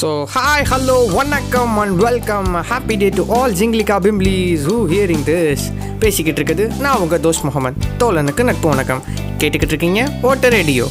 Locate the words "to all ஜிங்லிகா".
3.08-3.96